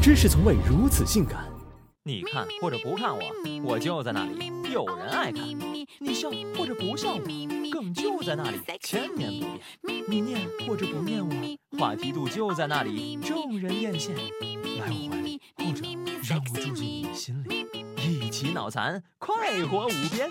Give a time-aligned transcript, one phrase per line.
[0.00, 1.44] 知识从未如此性感。
[2.04, 3.20] 你看或者不看我，
[3.64, 5.42] 我就在那里，有人爱看；
[5.98, 9.30] 你笑或者不笑我，梗就在那里，千年
[9.82, 10.04] 不变。
[10.08, 14.14] 你念或者不念我，话题度就在那里，众人艳羡。
[14.14, 15.82] 来我怀里，或者
[16.26, 20.30] 让我住进你心里，一起脑残，快活无边。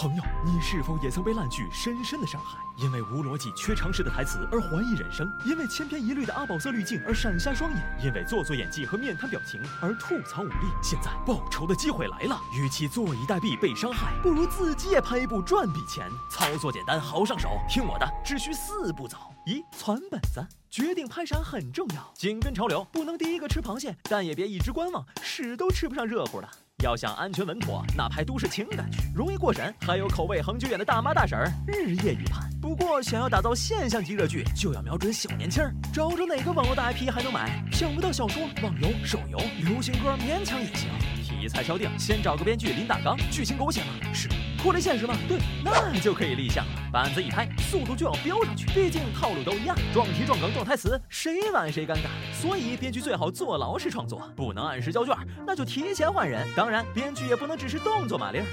[0.00, 2.56] 朋友，你是否也曾被烂剧深深的伤害？
[2.76, 10.68] 因为无逻辑、缺常识的台词而怀疑人生；因为千篇一律的阿宝色滤镜而闪瞎双眼；因为做作演技和面瘫表情而吐槽无力。
[10.80, 16.08] 现在报仇的机会来了，与其坐以待毙被伤害，不如自己也拍一部赚笔钱。
[16.30, 26.48] 操作简单，好上手，听我的，只需四步走：一、攒本子，决定拍啥很重要，紧跟潮流，不能第一个吃螃蟹，但也别一直观望，屎都吃不上热乎的。
[26.84, 32.48] 要想安全稳妥，那拍都市情感剧容易过审，还有口味恒久远的大妈大婶儿日夜预判。
[32.68, 37.64] 不过想要打造现象级热剧，就要瞄准小年轻儿，找着哪个网络大 IP 还能买？
[37.72, 40.90] 想不到小说、网游、手游、流行歌勉强也行。
[41.22, 44.12] 题材敲定，先找个编剧林大纲，剧情狗血吗？
[44.12, 44.28] 是。
[44.58, 45.16] 脱离现实吗？
[45.28, 46.72] 对，那就可以立项了。
[46.92, 52.08] 板子一拍，速度就要飙上去，毕竟套路都一样，撞题撞梗撞台词，谁晚谁尴尬。
[52.34, 56.44] 所以编剧最好坐牢式创作，不能按时交卷，那就提前换人。
[56.56, 58.46] 当然，编剧也不能只是动作马铃儿，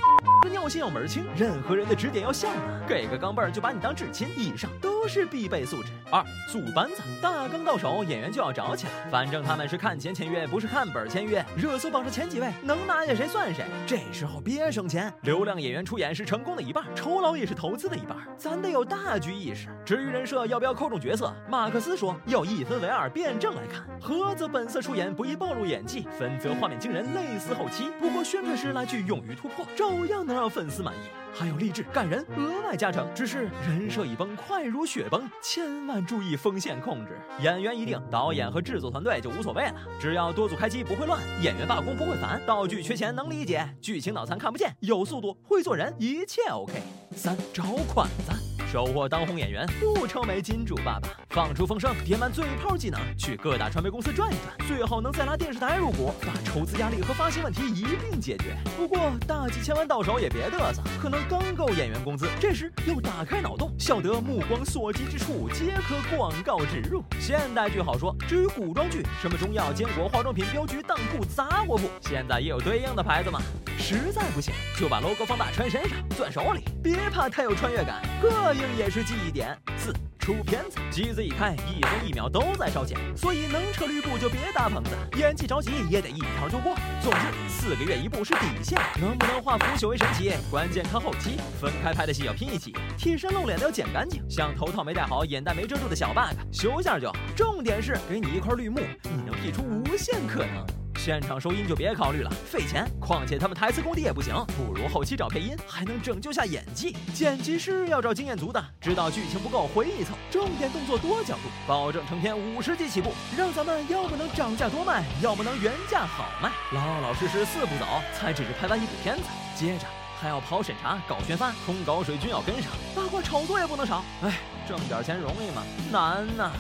[0.44, 2.62] 这尿性要门儿清，任何人的指点要像啊。
[2.88, 5.90] 给个钢镚就把你当智至亲，以上都是必备素质。
[6.12, 9.10] 二，组班子，大纲到手，演员就要找起来。
[9.10, 11.44] 反正他们是看钱签约，不是看本签约。
[11.58, 13.66] 热搜榜上前几位，能拿下谁算谁。
[13.88, 15.96] 这时候别省钱，流量演员出。
[15.96, 19.70] 演是成功的一半，酬劳也是投资的一半，咱得有大局意识。
[19.86, 23.88] 至于人设要不要扣中角色，马克思说要一分为二，辩证来看。
[24.02, 27.90] 合则本色出演不易暴露演技，分则画面惊人，类似后期。
[27.98, 31.25] 不过宣传时来句勇于突破，照样能让粉丝满意。
[31.38, 33.06] 还有励志感人，额外加成。
[33.14, 37.20] 只是人设已崩，快如雪崩，千万注意风险控制。
[37.42, 39.76] 演员一定，导演和制作团队就无所谓了。
[40.00, 46.74] 只要多组开机不会乱，演员罢工不会烦，道具缺钱能理解，剧情脑残看不见，有速度会做人，一切 OK。
[47.14, 48.32] 三找款子。
[48.72, 51.10] 收获当红演员，不愁没金主爸爸。
[51.30, 58.56] 放出风声，点满嘴炮技能，去各大传媒公司转一转，最好能再拿电视台入股，把筹资压力和发行问题一并解决。
[58.78, 62.28] 不过大几千万到手也别嘚瑟，可能刚够演员工资。
[62.40, 67.04] 这时又打开脑洞，笑得目光所及之处皆可广告植入。
[67.20, 73.42] 现代剧好说，至于古装剧，什么中药、坚果、化妆品、镖局、当铺、杂货铺，现在也有对应的牌子嘛？
[73.88, 79.56] 实在不行，就把 logo 放大穿身上，攥手里，别怕太有穿越感，膈应也是记忆点。
[79.78, 86.76] 四出片子，机子一开，一分一秒都在烧钱，所以能撤绿布就别搭棚子，演技着急也得一条就过。
[87.00, 91.38] 总之，四个月一部是底线，能不能化腐朽为神奇，关键看后期。
[91.62, 97.16] 分开拍的戏要拼一起，替身露脸的要剪干净，像头套没戴好、眼袋没遮住的小 bug 修一下就好。
[97.36, 100.85] 重点是给你一块绿幕，你能 P 出无限可能。
[101.06, 102.84] 现场收音就别考虑了，费钱。
[103.00, 106.98] 况且他们台词功底也不行，不如后期找配音，还能拯救下演技。
[107.14, 116.52] 剪辑师要找经验足的，知道剧情不够回一凑，重点动作多角度，保证成片五十集起步，让咱们要么能涨价多卖，要么能原价好卖。
[116.72, 117.86] 老老实实四步走，
[118.18, 119.22] 才只是拍完一部片子，
[119.56, 119.86] 接着
[120.20, 124.04] 还要跑审查、搞宣发，通稿水军要跟上，八卦炒作也不能少。
[124.24, 125.62] 哎，挣点钱容易吗？
[125.92, 126.52] 难呐。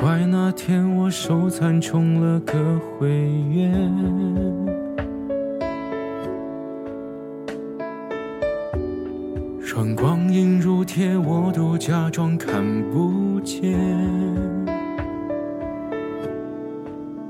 [0.00, 2.54] 怪那天我手残充了个
[2.98, 3.06] 会
[3.50, 3.70] 员，
[9.62, 13.78] 穿光阴如铁，我都假装看不见。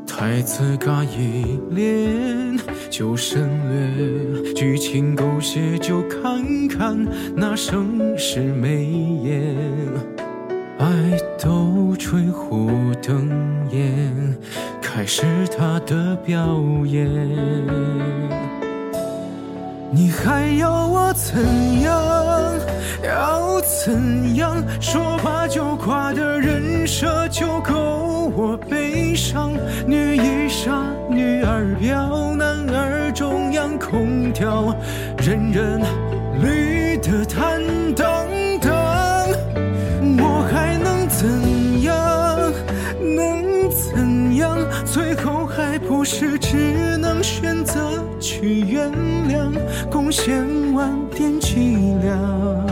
[0.07, 2.57] 台词尬一连
[2.89, 6.97] 就省略，剧情狗血就看看
[7.35, 9.57] 那盛世美颜。
[10.81, 10.87] 爱
[11.39, 12.71] 都吹胡
[13.03, 13.29] 灯
[13.71, 14.35] 焰，
[14.81, 17.07] 开始他的表演。
[19.91, 22.03] 你还要我怎样？
[23.05, 24.57] 要怎样？
[24.81, 29.53] 说垮就垮的人设就够我悲伤。
[29.87, 34.75] 女一傻，女二婊，男二中央空调，
[35.19, 35.83] 人人
[46.01, 48.91] 不是只能选择去原
[49.29, 49.53] 谅，
[49.91, 52.67] 贡献万点凄凉，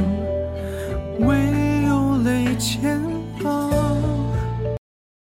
[1.21, 1.37] 唯
[1.87, 2.88] 有泪千。